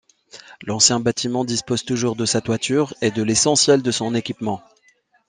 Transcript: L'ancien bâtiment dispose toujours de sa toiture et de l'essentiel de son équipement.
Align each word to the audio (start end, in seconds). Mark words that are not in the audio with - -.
L'ancien 0.63 0.99
bâtiment 0.99 1.45
dispose 1.45 1.85
toujours 1.85 2.15
de 2.15 2.25
sa 2.25 2.41
toiture 2.41 2.91
et 3.03 3.11
de 3.11 3.21
l'essentiel 3.21 3.83
de 3.83 3.91
son 3.91 4.15
équipement. 4.15 4.63